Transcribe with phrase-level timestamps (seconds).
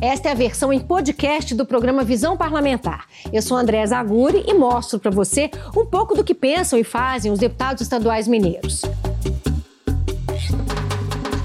[0.00, 3.06] Esta é a versão em podcast do programa Visão Parlamentar.
[3.32, 7.32] Eu sou André Zaguri e mostro para você um pouco do que pensam e fazem
[7.32, 8.82] os deputados estaduais mineiros.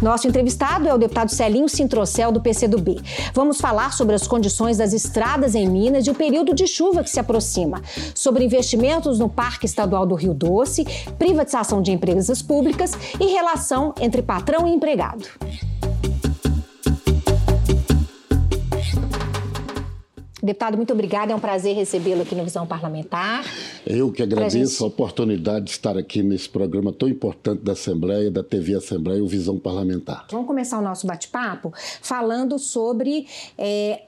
[0.04, 3.02] Nosso entrevistado é o deputado Celinho Sintrocel, do PCdoB.
[3.34, 7.10] Vamos falar sobre as condições das estradas em Minas e o período de chuva que
[7.10, 7.82] se aproxima,
[8.14, 10.86] sobre investimentos no Parque Estadual do Rio Doce,
[11.18, 15.26] privatização de empresas públicas e relação entre patrão e empregado.
[20.44, 21.32] Deputado, muito obrigada.
[21.32, 23.46] É um prazer recebê-lo aqui no Visão Parlamentar.
[23.88, 24.84] Eu que agradeço gente...
[24.84, 29.28] a oportunidade de estar aqui nesse programa tão importante da Assembleia, da TV Assembleia, o
[29.28, 30.28] Visão Parlamentar.
[30.30, 31.72] Vamos começar o nosso bate-papo
[32.02, 33.26] falando sobre
[33.58, 34.02] é,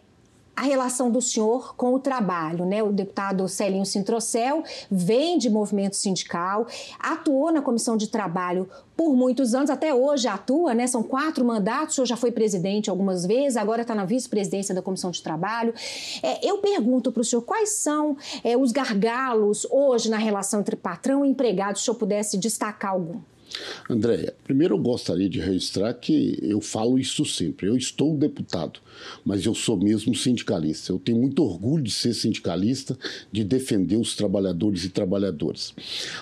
[0.55, 2.81] a relação do senhor com o trabalho, né?
[2.81, 6.65] O deputado Celinho Sintrocel vem de movimento sindical,
[6.99, 10.87] atuou na comissão de trabalho por muitos anos, até hoje atua, né?
[10.87, 14.81] São quatro mandatos, o senhor já foi presidente algumas vezes, agora está na vice-presidência da
[14.81, 15.73] comissão de trabalho.
[16.23, 20.77] É, eu pergunto para o senhor quais são é, os gargalos hoje na relação entre
[20.77, 23.19] patrão e empregado, se o senhor pudesse destacar algum.
[23.89, 27.67] Andréia, primeiro eu gostaria de registrar que eu falo isso sempre.
[27.67, 28.79] Eu estou deputado,
[29.23, 30.91] mas eu sou mesmo sindicalista.
[30.91, 32.97] Eu tenho muito orgulho de ser sindicalista,
[33.31, 35.73] de defender os trabalhadores e trabalhadoras.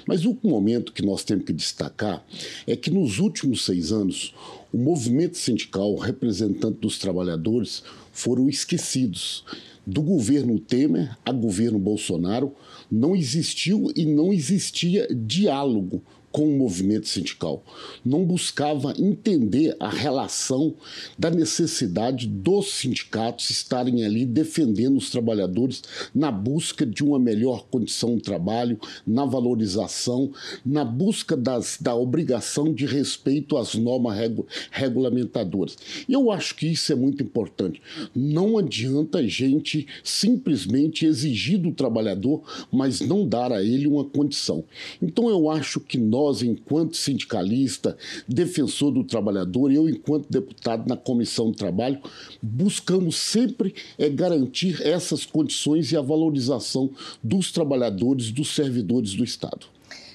[0.06, 2.26] Mas o momento que nós temos que destacar
[2.68, 4.34] é que nos últimos seis anos,
[4.72, 9.44] o movimento sindical, representante dos trabalhadores, foram esquecidos.
[9.86, 12.56] Do governo Temer a governo Bolsonaro,
[12.90, 16.02] não existiu e não existia diálogo
[16.34, 17.64] com o movimento sindical.
[18.04, 20.74] Não buscava entender a relação
[21.18, 28.16] da necessidade dos sindicatos estarem ali defendendo os trabalhadores na busca de uma melhor condição
[28.16, 30.32] de trabalho, na valorização,
[30.66, 35.78] na busca das, da obrigação de respeito às normas regu, regulamentadoras.
[36.10, 37.80] Eu acho que isso é muito importante.
[38.16, 44.64] Não adianta a gente simplesmente exigir do trabalhador, mas não dar a ele uma condição.
[45.00, 47.98] Então eu acho que nós nós, enquanto sindicalista,
[48.28, 52.00] defensor do trabalhador, eu, enquanto deputado na Comissão do Trabalho,
[52.42, 56.90] buscamos sempre é, garantir essas condições e a valorização
[57.22, 59.73] dos trabalhadores, dos servidores do Estado.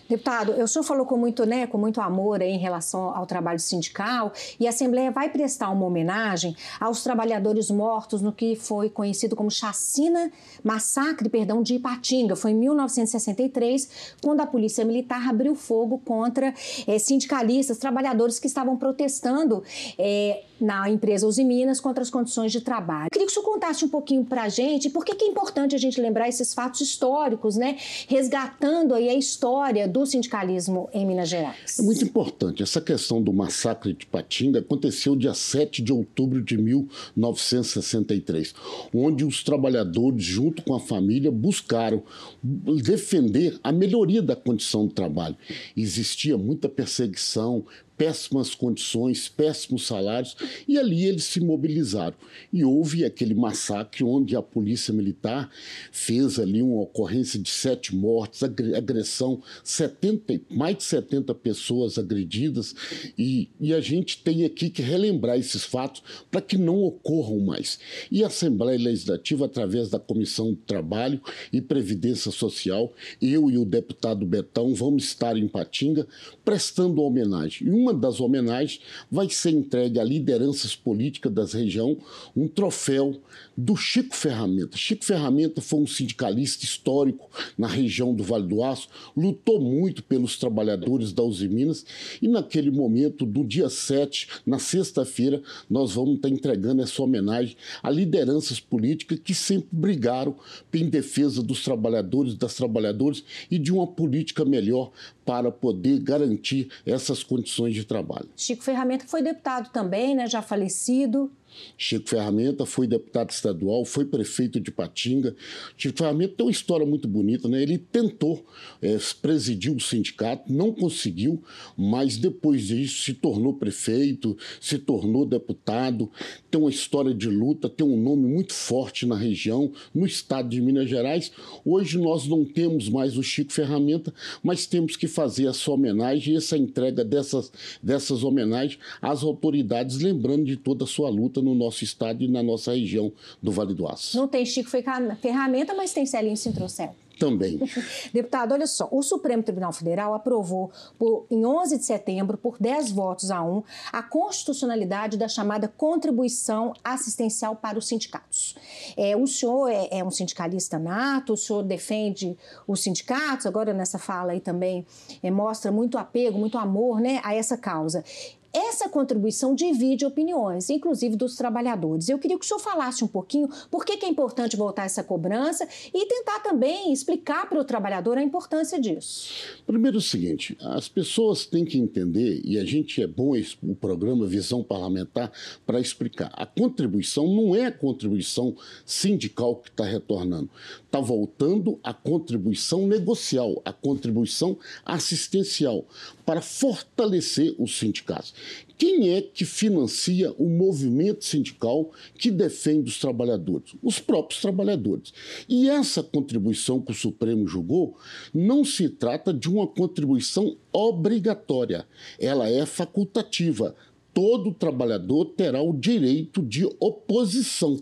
[0.08, 4.32] Deputado, o senhor falou com muito, né, com muito amor em relação ao trabalho sindical
[4.58, 9.50] e a Assembleia vai prestar uma homenagem aos trabalhadores mortos no que foi conhecido como
[9.50, 10.32] chacina,
[10.64, 12.34] massacre, perdão, de Ipatinga.
[12.34, 16.54] Foi em 1963, quando a Polícia Militar abriu fogo contra
[16.86, 19.62] é, sindicalistas, trabalhadores que estavam protestando
[19.98, 23.10] é, na empresa Uzi Minas contra as condições de trabalho.
[23.10, 25.78] Queria que o senhor contasse um pouquinho para a gente por que, é importante a
[25.78, 27.76] gente lembrar esses fatos históricos, né?
[28.06, 31.78] Resgatando aí a história do sindicalismo em Minas Gerais.
[31.78, 32.62] É muito importante.
[32.62, 38.54] Essa questão do massacre de Patinga aconteceu dia 7 de outubro de 1963,
[38.94, 42.02] onde os trabalhadores, junto com a família, buscaram
[42.42, 45.36] defender a melhoria da condição do trabalho.
[45.76, 47.64] Existia muita perseguição,
[47.98, 50.36] péssimas condições, péssimos salários,
[50.66, 52.16] e ali eles se mobilizaram.
[52.52, 55.50] E houve aquele massacre onde a polícia militar
[55.90, 62.74] fez ali uma ocorrência de sete mortes, agressão, 70, mais de 70 pessoas agredidas,
[63.18, 67.80] e, e a gente tem aqui que relembrar esses fatos para que não ocorram mais.
[68.10, 71.20] E a Assembleia Legislativa, através da Comissão de Trabalho
[71.52, 76.06] e Previdência Social, eu e o deputado Betão vamos estar em Patinga
[76.44, 77.66] prestando homenagem.
[77.66, 81.96] E uma uma das homenagens vai ser entregue a lideranças políticas da região
[82.36, 83.18] um troféu
[83.56, 84.76] do Chico Ferramenta.
[84.76, 90.36] Chico Ferramenta foi um sindicalista histórico na região do Vale do Aço, lutou muito pelos
[90.36, 91.84] trabalhadores da Uzi Minas
[92.20, 97.90] e naquele momento, do dia 7, na sexta-feira, nós vamos estar entregando essa homenagem a
[97.90, 100.36] lideranças políticas que sempre brigaram
[100.72, 104.92] em defesa dos trabalhadores, das trabalhadoras e de uma política melhor
[105.28, 108.30] para poder garantir essas condições de trabalho.
[108.34, 111.30] Chico Ferramenta foi deputado também, né, já falecido.
[111.76, 115.34] Chico Ferramenta foi deputado estadual, foi prefeito de Patinga.
[115.76, 117.62] Chico Ferramenta tem uma história muito bonita, né?
[117.62, 118.44] Ele tentou
[118.80, 121.42] é, presidir o sindicato, não conseguiu,
[121.76, 126.10] mas depois disso se tornou prefeito, se tornou deputado,
[126.50, 130.60] tem uma história de luta, tem um nome muito forte na região, no estado de
[130.60, 131.30] Minas Gerais.
[131.64, 134.12] Hoje nós não temos mais o Chico Ferramenta,
[134.42, 137.52] mas temos que fazer essa homenagem e essa entrega dessas,
[137.82, 142.42] dessas homenagens às autoridades, lembrando de toda a sua luta no nosso estado e na
[142.42, 143.12] nossa região
[143.42, 144.16] do Vale do Aço.
[144.16, 146.94] Não tem Chico Ferramenta, mas tem Celinho Sintrocel.
[147.18, 147.60] também.
[148.14, 152.92] Deputado, olha só, o Supremo Tribunal Federal aprovou por, em 11 de setembro, por 10
[152.92, 153.62] votos a 1,
[153.92, 158.54] a constitucionalidade da chamada contribuição assistencial para os sindicatos.
[158.96, 162.36] É, o senhor é, é um sindicalista nato, o senhor defende
[162.66, 164.86] os sindicatos, agora nessa fala aí também
[165.22, 168.04] é, mostra muito apego, muito amor né, a essa causa.
[168.52, 172.08] Essa contribuição divide opiniões, inclusive dos trabalhadores.
[172.08, 175.68] Eu queria que o senhor falasse um pouquinho por que, é importante voltar essa cobrança
[175.92, 179.32] e tentar também explicar para o trabalhador a importância disso.
[179.66, 183.74] Primeiro é o seguinte, as pessoas têm que entender, e a gente é bom o
[183.74, 185.30] programa Visão Parlamentar
[185.66, 186.30] para explicar.
[186.32, 188.56] A contribuição não é a contribuição
[188.86, 190.48] sindical que está retornando.
[190.84, 195.84] Está voltando a contribuição negocial, a contribuição assistencial,
[196.24, 198.34] para fortalecer os sindicatos.
[198.76, 203.74] Quem é que financia o movimento sindical que defende os trabalhadores?
[203.82, 205.12] Os próprios trabalhadores.
[205.48, 207.96] E essa contribuição que o Supremo julgou
[208.32, 211.86] não se trata de uma contribuição obrigatória,
[212.18, 213.74] ela é facultativa
[214.18, 217.80] todo trabalhador terá o direito de oposição.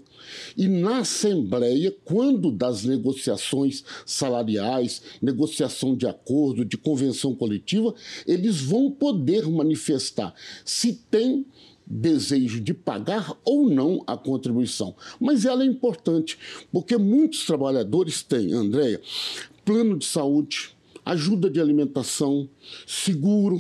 [0.55, 7.95] E na Assembleia, quando das negociações salariais, negociação de acordo, de convenção coletiva,
[8.27, 11.47] eles vão poder manifestar se tem
[11.87, 14.95] desejo de pagar ou não a contribuição.
[15.19, 16.39] Mas ela é importante,
[16.71, 19.01] porque muitos trabalhadores têm, Andréia,
[19.65, 22.47] plano de saúde, ajuda de alimentação,
[22.87, 23.59] seguro,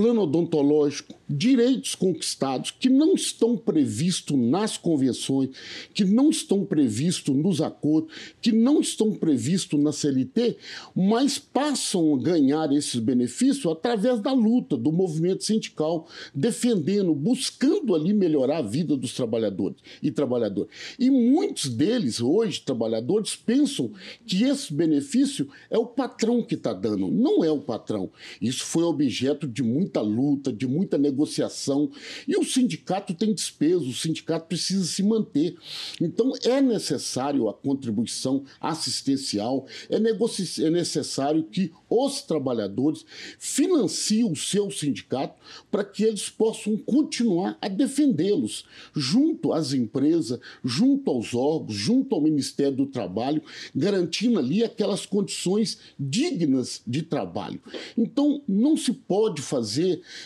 [0.00, 5.50] plano odontológico, direitos conquistados que não estão previstos nas convenções,
[5.92, 8.10] que não estão previstos nos acordos,
[8.40, 10.56] que não estão previstos na CLT,
[10.96, 18.14] mas passam a ganhar esses benefícios através da luta, do movimento sindical, defendendo, buscando ali
[18.14, 20.70] melhorar a vida dos trabalhadores e trabalhadoras.
[20.98, 23.92] E muitos deles, hoje, trabalhadores, pensam
[24.26, 27.08] que esse benefício é o patrão que está dando.
[27.08, 28.10] Não é o patrão.
[28.40, 31.90] Isso foi objeto de muita luta, de muita negociação.
[32.26, 35.56] E o sindicato tem despesa, o sindicato precisa se manter.
[36.00, 43.04] Então, é necessário a contribuição assistencial, é, é necessário que os trabalhadores
[43.38, 45.34] financiem o seu sindicato
[45.70, 48.64] para que eles possam continuar a defendê-los
[48.94, 53.42] junto às empresas, junto aos órgãos, junto ao Ministério do Trabalho,
[53.74, 57.60] garantindo ali aquelas condições dignas de trabalho.
[57.96, 59.79] Então, não se pode fazer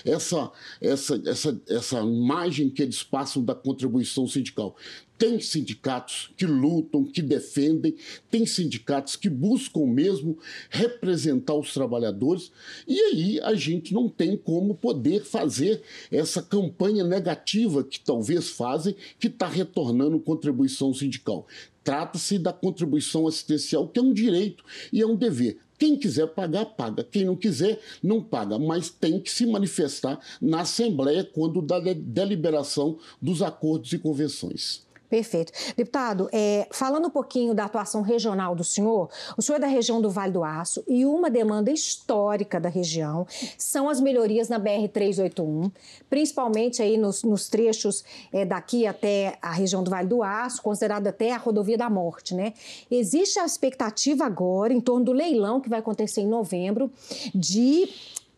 [0.04, 4.76] essa, essa, essa, essa imagem que eles passam da contribuição sindical.
[5.16, 7.94] Tem sindicatos que lutam, que defendem,
[8.30, 10.36] tem sindicatos que buscam mesmo
[10.68, 12.50] representar os trabalhadores,
[12.86, 18.96] e aí a gente não tem como poder fazer essa campanha negativa que talvez fazem,
[19.18, 21.46] que está retornando contribuição sindical.
[21.84, 25.58] Trata-se da contribuição assistencial, que é um direito e é um dever.
[25.78, 27.04] Quem quiser pagar, paga.
[27.04, 28.58] Quem não quiser, não paga.
[28.58, 34.84] Mas tem que se manifestar na Assembleia quando da deliberação dos acordos e convenções.
[35.14, 35.52] Perfeito.
[35.76, 40.00] Deputado, é, falando um pouquinho da atuação regional do senhor, o senhor é da região
[40.00, 43.25] do Vale do Aço e uma demanda histórica da região
[43.56, 45.70] são as melhorias na BR-381,
[46.11, 48.02] principalmente aí nos, nos trechos
[48.32, 52.34] é, daqui até a região do Vale do Aço, considerada até a rodovia da morte,
[52.34, 52.52] né?
[52.90, 56.90] Existe a expectativa agora, em torno do leilão que vai acontecer em novembro,
[57.32, 57.88] de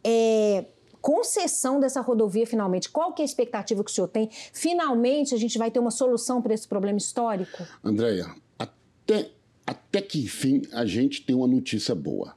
[0.04, 0.66] é,
[1.06, 2.90] concessão dessa rodovia finalmente?
[2.90, 4.28] Qual que é a expectativa que o senhor tem?
[4.52, 7.64] Finalmente a gente vai ter uma solução para esse problema histórico?
[7.84, 9.30] Andréia, até,
[9.64, 12.34] até que enfim a gente tem uma notícia boa.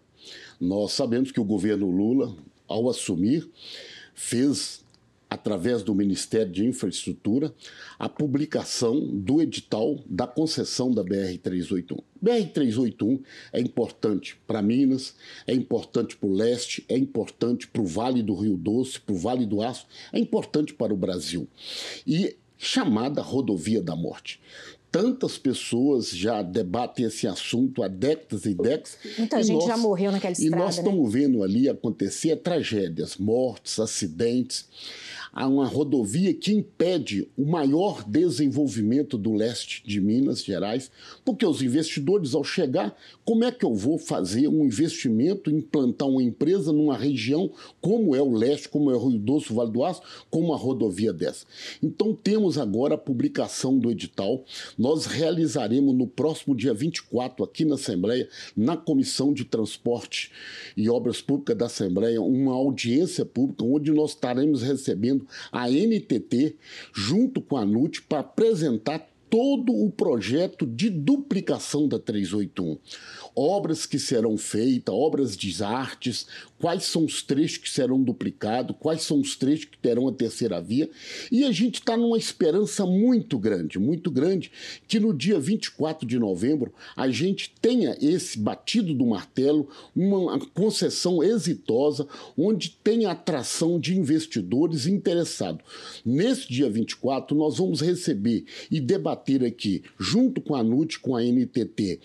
[0.62, 2.36] Nós sabemos que o governo Lula,
[2.68, 3.50] ao assumir,
[4.14, 4.86] fez
[5.30, 7.54] através do Ministério de Infraestrutura,
[8.00, 12.00] a publicação do edital da concessão da BR-381.
[12.24, 13.22] BR-381
[13.54, 18.34] é importante para Minas, é importante para o leste, é importante para o Vale do
[18.34, 21.48] Rio Doce, para o Vale do Aço, é importante para o Brasil.
[22.08, 24.42] E chamada Rodovia da Morte
[24.92, 28.98] tantas pessoas já debatem esse assunto há décadas e décadas.
[29.18, 30.56] Muita e gente nós, já morreu naquela estrada.
[30.56, 30.84] E nós né?
[30.84, 34.68] estamos vendo ali acontecer tragédias, mortes, acidentes
[35.34, 40.92] a uma rodovia que impede o maior desenvolvimento do leste de Minas Gerais,
[41.24, 46.24] porque os investidores, ao chegar, como é que eu vou fazer um investimento, implantar uma
[46.24, 49.84] empresa numa região como é o leste, como é o Rio Doce, o Vale do
[49.84, 51.46] Aço, com uma rodovia dessa?
[51.82, 54.44] Então temos agora a publicação do edital.
[54.78, 60.32] Nós realizaremos no próximo dia 24, aqui na Assembleia, na Comissão de Transporte
[60.76, 65.19] e Obras Públicas da Assembleia, uma audiência pública onde nós estaremos recebendo
[65.52, 66.56] a NTT
[66.94, 72.78] junto com a NUT para apresentar todo o projeto de duplicação da 381.
[73.36, 76.26] Obras que serão feitas, obras de artes,
[76.60, 80.62] quais são os trechos que serão duplicados, quais são os trechos que terão a terceira
[80.62, 80.90] via.
[81.32, 84.52] E a gente está numa esperança muito grande, muito grande,
[84.88, 91.24] que no dia 24 de novembro a gente tenha esse batido do martelo, uma concessão
[91.24, 92.08] exitosa,
[92.38, 95.64] onde tenha atração de investidores interessados.
[96.06, 101.24] Nesse dia 24, nós vamos receber e debater aqui, junto com a NUT, com a
[101.24, 102.00] NTT,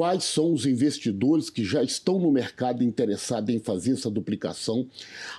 [0.00, 4.88] quais são os investidores que já estão no mercado interessados em fazer essa duplicação.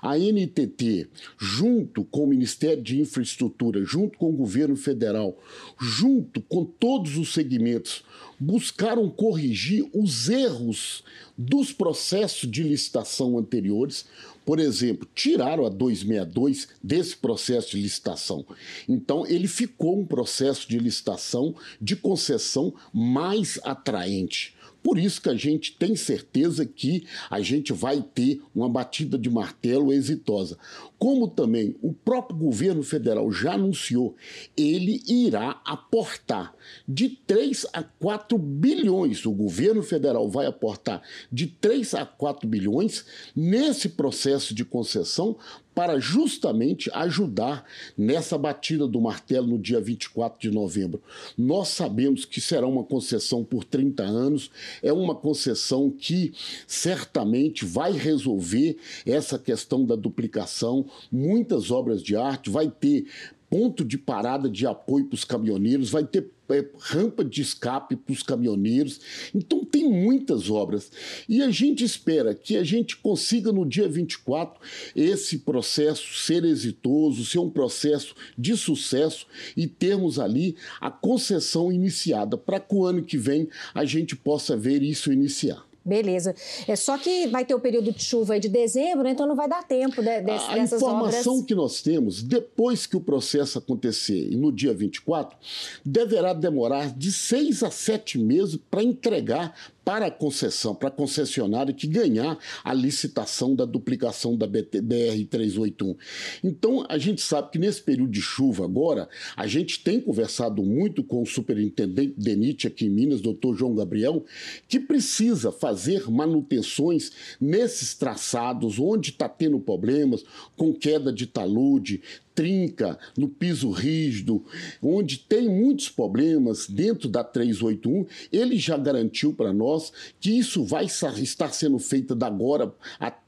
[0.04, 5.36] A NTT, junto com o Ministério de Infraestrutura, junto com o governo federal,
[5.80, 8.04] junto com todos os segmentos,
[8.40, 11.04] buscaram corrigir os erros
[11.36, 14.06] dos processos de licitação anteriores.
[14.46, 18.46] Por exemplo, tiraram a 262 desse processo de licitação.
[18.88, 24.56] Então, ele ficou um processo de licitação de concessão mais atraente.
[24.84, 29.30] Por isso que a gente tem certeza que a gente vai ter uma batida de
[29.30, 30.58] martelo exitosa.
[30.98, 34.16] Como também o próprio governo federal já anunciou,
[34.58, 36.54] ele irá aportar
[36.88, 39.26] de 3 a 4 bilhões.
[39.26, 45.38] O governo federal vai aportar de 3 a 4 bilhões nesse processo de concessão
[45.74, 47.66] para justamente ajudar
[47.98, 51.02] nessa batida do martelo no dia 24 de novembro.
[51.38, 54.52] Nós sabemos que será uma concessão por 30 anos,
[54.84, 56.34] é uma concessão que
[56.68, 63.06] certamente vai resolver essa questão da duplicação, muitas obras de arte, vai ter
[63.52, 68.14] ponto de parada de apoio para os caminhoneiros, vai ter é, rampa de escape para
[68.14, 69.02] os caminhoneiros.
[69.36, 70.90] Então, tem muitas obras.
[71.28, 74.58] E a gente espera que a gente consiga, no dia 24,
[74.96, 82.38] esse processo ser exitoso, ser um processo de sucesso e termos ali a concessão iniciada,
[82.38, 85.71] para que o ano que vem a gente possa ver isso iniciar.
[85.84, 86.36] Beleza.
[86.68, 89.12] É só que vai ter o período de chuva de dezembro, né?
[89.12, 91.48] então não vai dar tempo de, de, a dessas informação obras.
[91.48, 95.36] que nós temos, depois que o processo acontecer e no dia 24,
[95.84, 101.74] deverá demorar de seis a sete meses para entregar para a concessão, para a concessionária
[101.74, 105.98] que ganhar a licitação da duplicação da BR-381.
[106.44, 111.04] Então, a gente sabe que nesse período de chuva agora, a gente tem conversado muito
[111.04, 114.24] com o superintendente DENIT aqui em Minas, doutor João Gabriel,
[114.68, 120.24] que precisa fazer manutenções nesses traçados onde está tendo problemas
[120.56, 122.02] com queda de talude,
[122.34, 124.44] trinca, no piso rígido,
[124.82, 130.86] onde tem muitos problemas dentro da 381, ele já garantiu para nós que isso vai
[130.86, 132.74] estar sendo feito da agora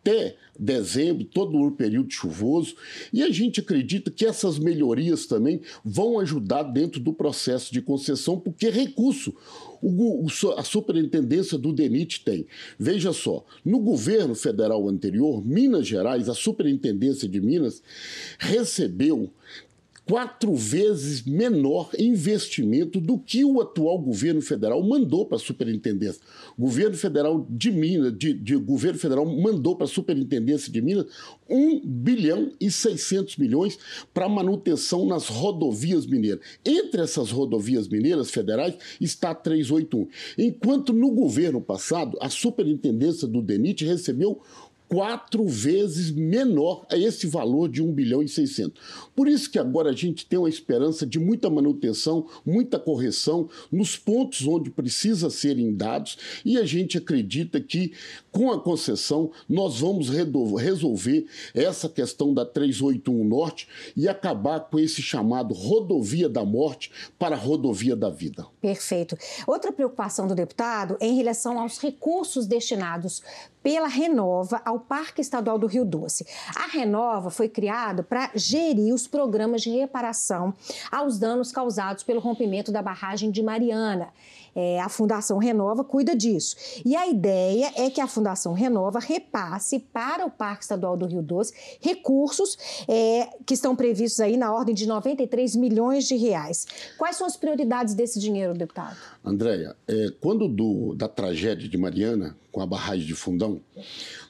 [0.03, 2.75] até dezembro, todo o período chuvoso,
[3.12, 8.38] e a gente acredita que essas melhorias também vão ajudar dentro do processo de concessão,
[8.38, 9.33] porque recurso
[9.81, 12.45] o, a superintendência do DENIT tem.
[12.77, 17.81] Veja só, no governo federal anterior, Minas Gerais, a superintendência de Minas,
[18.38, 19.31] recebeu
[20.05, 26.22] quatro vezes menor investimento do que o atual governo federal mandou para a superintendência.
[26.57, 31.05] O governo federal de Minas, de, de governo federal mandou para a superintendência de Minas
[31.50, 33.79] 1 bilhão e 600 milhões
[34.13, 36.41] para manutenção nas rodovias mineiras.
[36.65, 40.07] Entre essas rodovias mineiras federais está a 381.
[40.38, 44.41] Enquanto no governo passado, a superintendência do DENIT recebeu
[44.94, 48.80] quatro vezes menor a esse valor de 1 bilhão e 600.
[49.16, 53.98] Por isso que agora a gente tem uma esperança de muita manutenção, muita correção nos
[53.98, 57.92] pontos onde precisa serem dados e a gente acredita que
[58.32, 65.02] com a concessão nós vamos resolver essa questão da 381 Norte e acabar com esse
[65.02, 68.46] chamado rodovia da morte para rodovia da vida.
[68.62, 69.18] Perfeito.
[69.48, 73.24] Outra preocupação do deputado é em relação aos recursos destinados
[73.63, 76.27] pela Renova ao Parque Estadual do Rio Doce.
[76.55, 80.53] A Renova foi criada para gerir os programas de reparação
[80.91, 84.10] aos danos causados pelo rompimento da barragem de Mariana.
[84.55, 86.55] É, a Fundação Renova cuida disso.
[86.86, 91.22] E a ideia é que a Fundação Renova repasse para o Parque Estadual do Rio
[91.22, 92.57] Doce recursos
[92.88, 96.65] é, que estão previstos aí na ordem de 93 milhões de reais.
[96.98, 98.98] Quais são as prioridades desse dinheiro, deputado?
[99.24, 103.62] Andréia, é, quando do, da tragédia de Mariana, com a barragem de Fundão,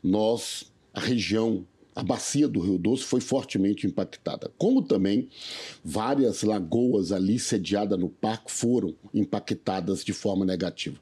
[0.03, 1.65] nós, a região
[1.95, 5.29] a bacia do Rio Doce foi fortemente impactada, como também
[5.83, 10.97] várias lagoas ali sediadas no parque foram impactadas de forma negativa.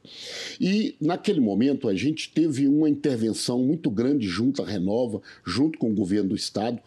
[0.59, 5.89] E naquele momento a gente teve uma intervenção muito grande junto à Renova, junto com
[5.91, 6.79] o governo do estado,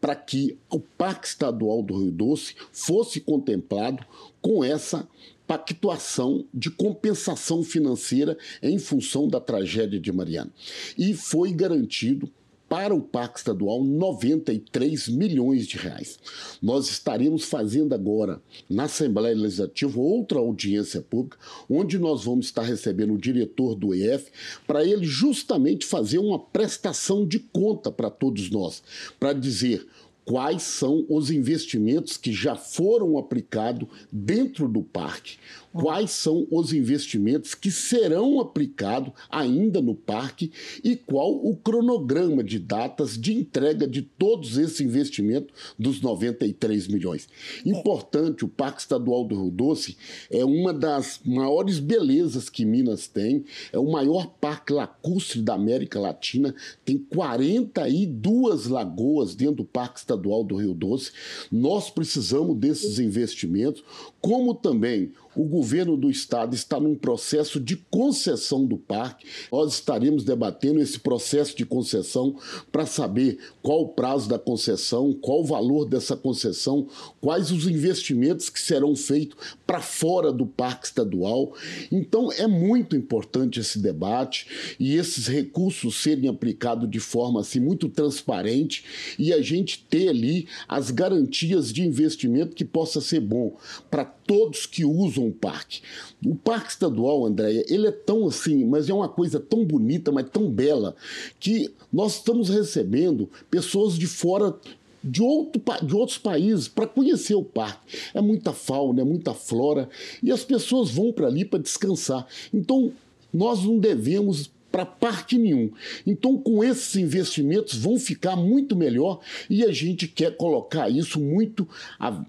[0.00, 4.04] para que o Parque Estadual do Rio Doce fosse contemplado
[4.40, 5.06] com essa
[5.46, 10.50] pactuação de compensação financeira em função da tragédia de Mariana.
[10.96, 12.30] E foi garantido
[12.70, 16.20] para o Parque Estadual 93 milhões de reais.
[16.62, 21.36] Nós estaremos fazendo agora, na Assembleia Legislativa, outra audiência pública,
[21.68, 24.30] onde nós vamos estar recebendo o diretor do EF,
[24.68, 28.84] para ele justamente fazer uma prestação de conta para todos nós,
[29.18, 29.84] para dizer
[30.24, 35.38] quais são os investimentos que já foram aplicados dentro do parque,
[35.72, 40.50] quais são os investimentos que serão aplicados ainda no parque
[40.82, 47.28] e qual o cronograma de datas de entrega de todos esses investimentos dos 93 milhões.
[47.64, 49.96] Importante, o Parque Estadual do Rio Doce
[50.30, 56.00] é uma das maiores belezas que Minas tem, é o maior parque lacustre da América
[56.00, 61.12] Latina, tem 42 lagoas dentro do Parque Estadual do Rio Doce.
[61.50, 63.82] Nós precisamos desses investimentos,
[64.20, 69.26] como também o governo do estado está num processo de concessão do parque.
[69.50, 72.36] Nós estaremos debatendo esse processo de concessão
[72.72, 76.88] para saber qual o prazo da concessão, qual o valor dessa concessão,
[77.20, 81.54] quais os investimentos que serão feitos para fora do parque estadual.
[81.92, 87.88] Então é muito importante esse debate e esses recursos serem aplicados de forma assim muito
[87.88, 88.84] transparente
[89.18, 93.56] e a gente ter ali as garantias de investimento que possa ser bom
[93.90, 95.82] para todos que usam o parque.
[96.24, 100.28] O parque estadual, Andréia, ele é tão assim, mas é uma coisa tão bonita, mas
[100.30, 100.94] tão bela,
[101.38, 104.54] que nós estamos recebendo pessoas de fora
[105.02, 107.98] de, outro, de outros países para conhecer o parque.
[108.14, 109.88] É muita fauna, é muita flora,
[110.22, 112.26] e as pessoas vão para ali para descansar.
[112.52, 112.92] Então,
[113.32, 115.70] nós não devemos para parque nenhum.
[116.06, 121.68] Então, com esses investimentos, vão ficar muito melhor e a gente quer colocar isso muito
[121.98, 122.24] a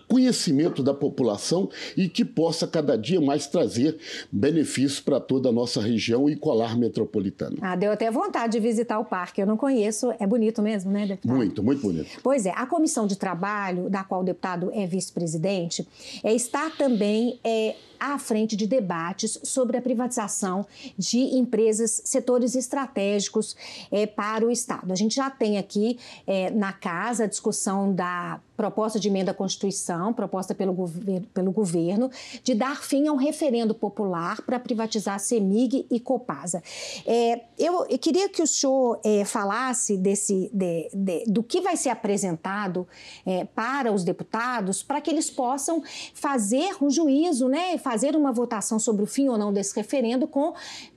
[0.00, 3.98] conhecimento da população e que possa cada dia mais trazer
[4.30, 7.56] benefícios para toda a nossa região e colar metropolitano.
[7.60, 9.40] Ah, deu até vontade de visitar o parque.
[9.40, 10.12] Eu não conheço.
[10.18, 11.36] É bonito mesmo, né, deputado?
[11.36, 12.20] Muito, muito bonito.
[12.22, 12.50] Pois é.
[12.50, 15.86] A comissão de trabalho, da qual o deputado é vice-presidente,
[16.22, 20.66] é, está também é, à frente de debates sobre a privatização
[20.96, 23.56] de empresas, setores estratégicos
[23.90, 24.92] é, para o Estado.
[24.92, 29.34] A gente já tem aqui é, na casa a discussão da proposta de emenda à
[29.34, 32.10] Constituição, proposta pelo, gover pelo governo,
[32.42, 36.62] de dar fim a um referendo popular para privatizar a CEMIG e Copasa.
[37.06, 41.76] É, eu, eu, queria que o senhor é, falasse desse, de, de, do que vai
[41.76, 42.86] ser apresentado
[43.26, 45.82] é, para os deputados, para que eles possam
[46.14, 50.52] fazer um juízo, né, fazer uma votação sobre o fim ou não desse referendo com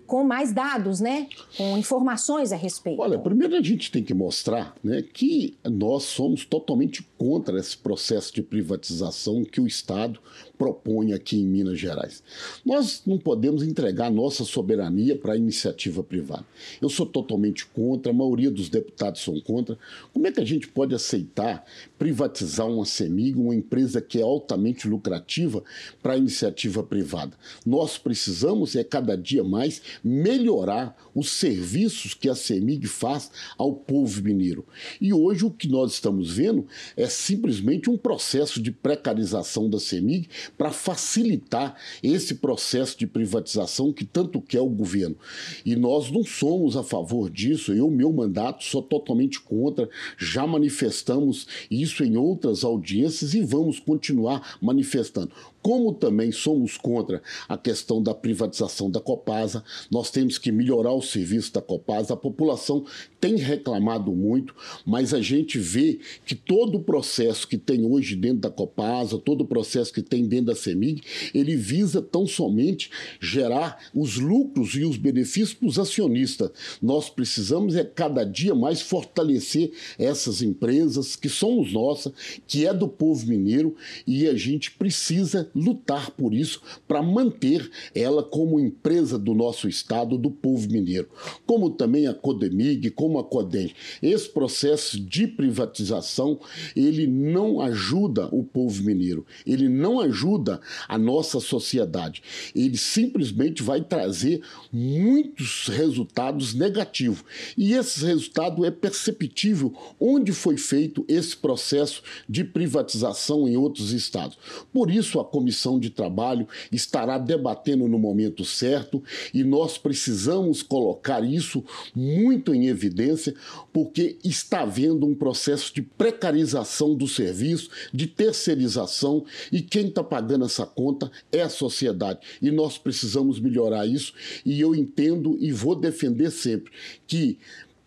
[0.08, 1.28] com mais dados, né?
[1.58, 3.02] Com informações a respeito.
[3.02, 8.34] Olha, primeiro a gente tem que mostrar né, que nós somos totalmente contra esse processo
[8.34, 10.20] de privatização que o Estado
[10.58, 12.24] propõe aqui em Minas Gerais.
[12.66, 16.46] Nós não podemos entregar nossa soberania para a iniciativa privada.
[16.82, 19.78] Eu sou totalmente contra, a maioria dos deputados são contra.
[20.14, 21.66] Como é que a gente pode aceitar
[21.98, 25.64] privatizar uma CEMIG, uma empresa que é altamente lucrativa,
[26.02, 27.38] para a iniciativa privada?
[27.66, 34.22] Nós precisamos, é cada dia mais, melhorar os serviços que a CEMIG faz ao povo
[34.22, 34.66] mineiro.
[35.02, 40.30] E hoje o que nós estamos vendo é simplesmente um processo de precarização da CEMIG
[40.58, 45.18] para facilitar esse processo de privatização que tanto quer o governo.
[45.66, 47.74] E nós não somos a favor disso.
[47.74, 49.90] Eu, meu mandato, sou totalmente contra.
[50.18, 55.32] Já manifestamos isso em outras audiências e vamos continuar manifestando
[55.68, 61.02] como também somos contra a questão da privatização da Copasa, nós temos que melhorar o
[61.02, 62.14] serviço da Copasa.
[62.14, 62.86] A população
[63.20, 68.40] tem reclamado muito, mas a gente vê que todo o processo que tem hoje dentro
[68.40, 71.02] da Copasa, todo o processo que tem dentro da CEMIG,
[71.34, 76.50] ele visa tão somente gerar os lucros e os benefícios para os acionistas.
[76.82, 82.14] Nós precisamos é cada dia mais fortalecer essas empresas que somos nossas,
[82.48, 83.76] que é do povo mineiro
[84.06, 90.18] e a gente precisa lutar por isso para manter ela como empresa do nosso Estado
[90.18, 91.10] do povo mineiro,
[91.46, 93.74] como também a Codemig, como a Codem.
[94.02, 96.40] Esse processo de privatização,
[96.76, 102.22] ele não ajuda o povo mineiro, ele não ajuda a nossa sociedade.
[102.56, 104.42] Ele simplesmente vai trazer
[104.72, 107.24] muitos resultados negativos.
[107.58, 114.38] E esse resultado é perceptível onde foi feito esse processo de privatização em outros estados.
[114.72, 121.24] Por isso, a Comissão de Trabalho estará debatendo no momento certo e nós precisamos colocar
[121.24, 121.64] isso
[121.96, 123.36] muito em evidência,
[123.72, 130.46] porque está havendo um processo de precarização do serviço, de terceirização, e quem está pagando
[130.46, 132.22] essa conta é a sociedade.
[132.42, 136.74] E nós precisamos melhorar isso, e eu entendo e vou defender sempre
[137.06, 137.38] que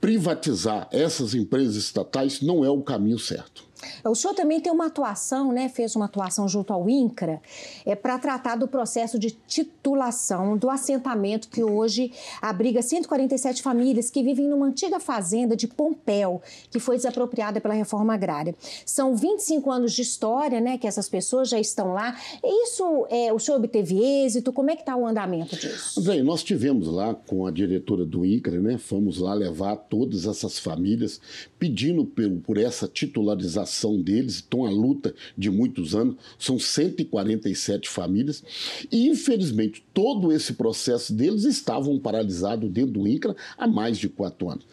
[0.00, 3.69] privatizar essas empresas estatais não é o caminho certo.
[4.04, 5.68] O senhor também tem uma atuação, né?
[5.68, 7.40] Fez uma atuação junto ao INCRA
[7.84, 14.22] é, para tratar do processo de titulação do assentamento que hoje abriga 147 famílias que
[14.22, 18.54] vivem numa antiga fazenda de Pompéu, que foi desapropriada pela reforma agrária.
[18.84, 20.78] São 25 anos de história, né?
[20.78, 22.16] Que essas pessoas já estão lá.
[22.44, 24.52] Isso, é, o senhor obteve êxito?
[24.52, 26.02] Como é que está o andamento disso?
[26.02, 28.78] Bem, nós tivemos lá com a diretora do INCRA, né?
[28.78, 31.20] Fomos lá levar todas essas famílias
[31.58, 38.42] pedindo por, por essa titularização deles, estão à luta de muitos anos, são 147 famílias,
[38.90, 44.50] e infelizmente todo esse processo deles estavam paralisados dentro do INCRA há mais de quatro
[44.50, 44.64] anos.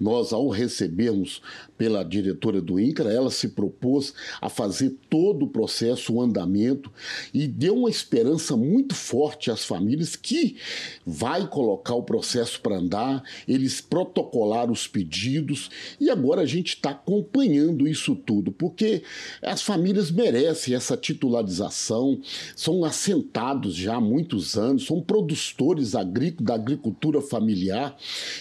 [0.00, 1.42] Nós, ao recebermos
[1.76, 6.90] pela diretora do INCRA, ela se propôs a fazer todo o processo, o andamento,
[7.32, 10.56] e deu uma esperança muito forte às famílias que
[11.04, 16.90] vai colocar o processo para andar, eles protocolaram os pedidos, e agora a gente está
[16.90, 19.02] acompanhando isso tudo porque
[19.42, 22.18] as famílias merecem essa titularização,
[22.56, 27.94] são assentados já há muitos anos, são produtores da agricultura familiar.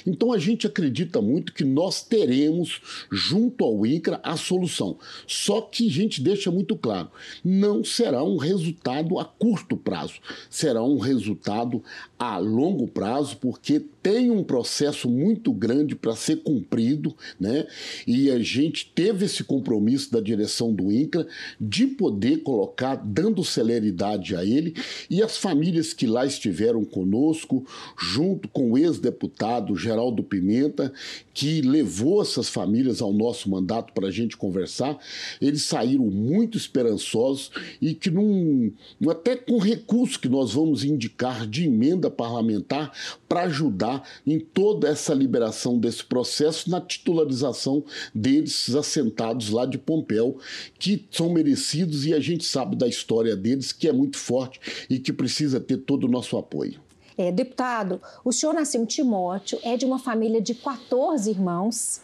[0.05, 4.97] Então a gente acredita muito que nós teremos, junto ao INCRA, a solução.
[5.27, 7.09] Só que a gente deixa muito claro:
[7.43, 11.83] não será um resultado a curto prazo, será um resultado
[12.17, 17.65] a longo prazo, porque tem um processo muito grande para ser cumprido, né?
[18.05, 21.25] E a gente teve esse compromisso da direção do INCRA
[21.59, 24.75] de poder colocar, dando celeridade a ele,
[25.09, 27.65] e as famílias que lá estiveram conosco,
[27.97, 30.93] junto com o ex-deputado Geraldo Pimenta,
[31.33, 34.97] que levou essas famílias ao nosso mandato para a gente conversar,
[35.41, 38.71] eles saíram muito esperançosos e que, num,
[39.09, 42.91] até com recursos que nós vamos indicar de emenda parlamentar,
[43.27, 50.37] para ajudar em toda essa liberação desse processo na titularização deles assentados lá de Pompéu,
[50.77, 54.99] que são merecidos e a gente sabe da história deles que é muito forte e
[54.99, 56.92] que precisa ter todo o nosso apoio.
[57.17, 62.01] É, deputado, o senhor nasceu em Timóteo, é de uma família de 14 irmãos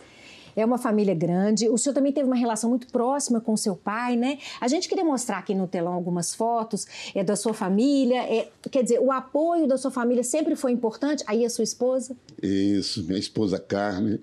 [0.60, 1.70] é uma família grande.
[1.70, 4.38] O senhor também teve uma relação muito próxima com seu pai, né?
[4.60, 8.22] A gente queria mostrar aqui no telão algumas fotos é, da sua família.
[8.24, 11.24] É, quer dizer, o apoio da sua família sempre foi importante.
[11.28, 12.16] Aí a sua esposa?
[12.42, 14.20] Isso, minha esposa Carmen,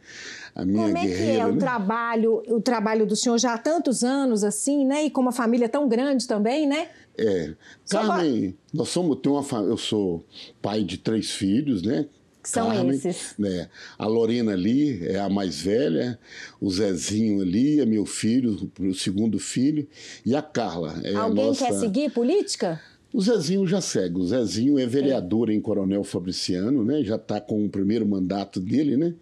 [0.55, 1.47] a minha Como é que é né?
[1.47, 5.05] o trabalho, o trabalho do senhor já há tantos anos assim, né?
[5.05, 6.89] E com uma família tão grande também, né?
[7.19, 7.55] É.
[7.89, 10.23] Carmen, nós somos, tem uma, eu sou
[10.61, 12.07] pai de três filhos, né?
[12.49, 13.35] São Carmen, esses?
[13.39, 13.69] Né?
[13.99, 16.19] A Lorena ali é a mais velha,
[16.61, 19.87] o Zezinho ali é meu filho, o segundo filho,
[20.25, 21.01] e a Carla.
[21.03, 21.67] É Alguém a nossa...
[21.67, 22.81] quer seguir política?
[23.13, 24.19] O Zezinho já segue.
[24.19, 25.55] O Zezinho é vereador é.
[25.55, 27.03] em Coronel Fabriciano, né?
[27.03, 29.15] Já está com o primeiro mandato dele, né?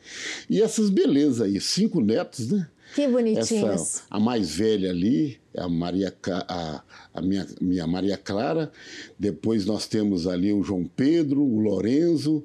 [0.50, 2.66] E essas belezas aí, cinco netos, né?
[2.94, 3.70] Que bonitinhos.
[3.70, 6.14] Essa, a mais velha ali, a Maria,
[6.48, 6.82] a,
[7.12, 8.70] a minha, minha Maria Clara.
[9.18, 12.44] Depois nós temos ali o João Pedro, o Lorenzo,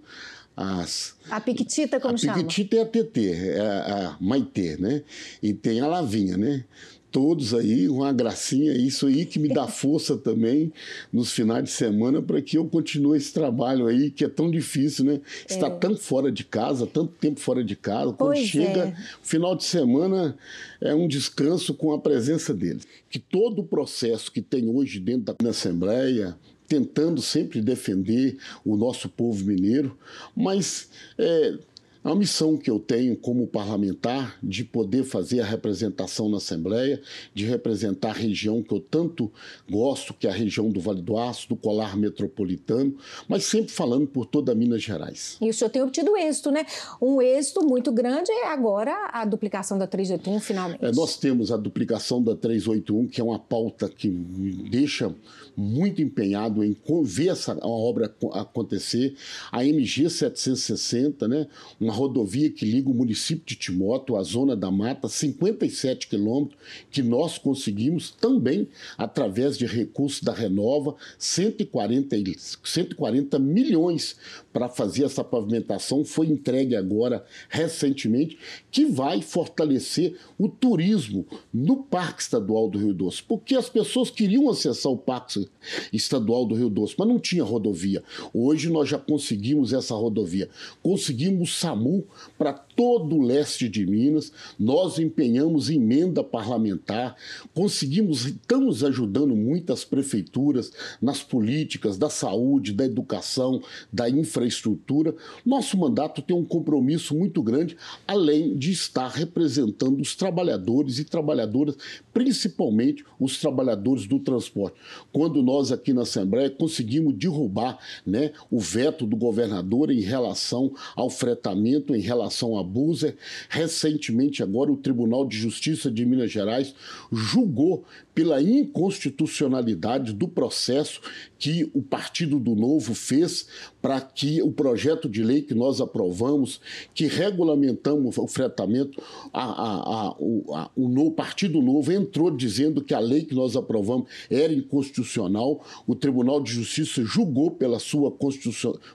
[0.59, 1.15] as.
[1.29, 2.33] A Piquitita, como a chama?
[2.33, 5.03] A Piquitita é a TT, é a, a Maitê, né?
[5.41, 6.65] E tem a Lavinha, né?
[7.11, 10.71] Todos aí, uma gracinha, isso aí que me dá força também
[11.13, 15.05] nos finais de semana para que eu continue esse trabalho aí que é tão difícil,
[15.05, 15.21] né?
[15.47, 15.69] Está é.
[15.69, 18.11] tão fora de casa, tanto tempo fora de casa.
[18.11, 18.95] Quando pois chega é.
[19.23, 20.37] final de semana,
[20.81, 22.85] é um descanso com a presença deles.
[23.09, 26.37] Que todo o processo que tem hoje dentro da Assembleia,
[26.69, 29.97] tentando sempre defender o nosso povo mineiro,
[30.35, 31.57] mas é,
[32.03, 37.01] Uma missão que eu tenho como parlamentar de poder fazer a representação na Assembleia,
[37.33, 39.29] de representar a região que eu tanto
[39.69, 42.95] gosto, que é a região do Vale do Aço, do Colar Metropolitano,
[43.27, 45.37] mas sempre falando por toda Minas Gerais.
[45.41, 46.65] E o senhor tem obtido êxito, né?
[47.01, 50.85] Um êxito muito grande é agora a duplicação da 381, finalmente.
[50.85, 55.13] É, nós temos a duplicação da 381, que é uma pauta que me deixa
[55.55, 59.15] muito empenhado em ver essa obra acontecer.
[59.51, 61.47] A MG 760, né?
[61.89, 66.59] Uma rodovia que liga o município de Timóteo à Zona da Mata, 57 quilômetros,
[66.91, 72.15] que nós conseguimos também através de recursos da Renova, 140,
[72.63, 74.15] 140 milhões
[74.53, 78.37] para fazer essa pavimentação, foi entregue agora recentemente,
[78.69, 84.49] que vai fortalecer o turismo no Parque Estadual do Rio Doce, porque as pessoas queriam
[84.49, 85.47] acessar o Parque
[85.91, 88.03] Estadual do Rio Doce, mas não tinha rodovia.
[88.33, 90.49] Hoje nós já conseguimos essa rodovia,
[90.83, 91.47] conseguimos o
[91.79, 92.05] SAMU
[92.37, 97.15] para todo o leste de Minas, nós empenhamos emenda parlamentar,
[97.53, 103.61] conseguimos, estamos ajudando muitas prefeituras nas políticas da saúde, da educação,
[103.91, 105.13] da infraestrutura.
[105.45, 107.75] Nosso mandato tem um compromisso muito grande,
[108.07, 111.75] além de estar representando os trabalhadores e trabalhadoras,
[112.13, 114.77] principalmente os trabalhadores do transporte.
[115.11, 121.09] Quando nós aqui na Assembleia conseguimos derrubar né, o veto do governador em relação ao
[121.09, 123.15] fretamento, em relação a Buser.
[123.49, 126.73] Recentemente, agora, o Tribunal de Justiça de Minas Gerais
[127.11, 131.01] julgou pela inconstitucionalidade do processo
[131.37, 133.47] que o Partido do Novo fez
[133.81, 136.59] para que o projeto de lei que nós aprovamos,
[136.93, 139.01] que regulamentamos o fretamento,
[139.33, 140.43] a, a, a, o,
[140.75, 145.63] o Partido Novo entrou dizendo que a lei que nós aprovamos era inconstitucional.
[145.87, 148.13] O Tribunal de Justiça julgou pela sua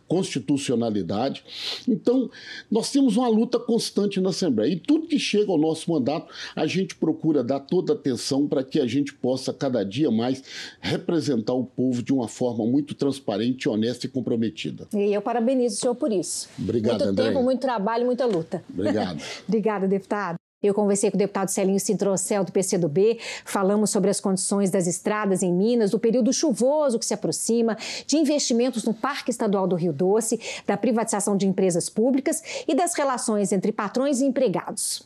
[0.07, 1.44] constitucionalidade.
[1.88, 2.31] Então,
[2.70, 4.73] nós temos uma luta constante na Assembleia.
[4.73, 8.81] E tudo que chega ao nosso mandato, a gente procura dar toda atenção para que
[8.81, 10.42] a gente possa, cada dia mais,
[10.81, 14.73] representar o povo de uma forma muito transparente, honesta e comprometida.
[14.92, 16.48] E eu parabenizo o senhor por isso.
[16.58, 17.28] Obrigado, Muito André.
[17.28, 18.62] tempo, muito trabalho, muita luta.
[18.72, 19.20] Obrigado.
[19.46, 20.37] Obrigada, deputado.
[20.62, 25.42] Eu conversei com o deputado Celinho Cintrocel, do PCdoB, falamos sobre as condições das estradas
[25.42, 29.92] em Minas, do período chuvoso que se aproxima, de investimentos no Parque Estadual do Rio
[29.92, 35.02] Doce, da privatização de empresas públicas e das relações entre patrões e empregados.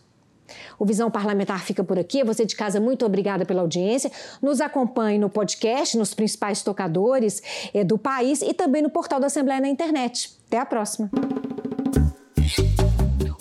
[0.79, 2.25] O Visão Parlamentar fica por aqui.
[2.25, 4.11] Você de casa, muito obrigada pela audiência.
[4.43, 9.27] Nos acompanhe no podcast, nos principais tocadores é, do país e também no portal da
[9.27, 10.31] Assembleia na internet.
[10.47, 11.11] Até a próxima.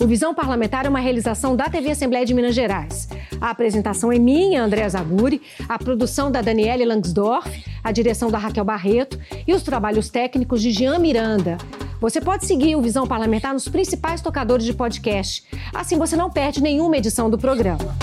[0.00, 3.08] O Visão Parlamentar é uma realização da TV Assembleia de Minas Gerais.
[3.40, 8.64] A apresentação é minha, Andréa Zaguri, a produção da Daniele Langsdorff, a direção da Raquel
[8.64, 11.58] Barreto e os trabalhos técnicos de Jean Miranda.
[12.00, 15.44] Você pode seguir o Visão Parlamentar nos principais tocadores de podcast.
[15.74, 17.96] Assim você não perde nenhuma edição do programa.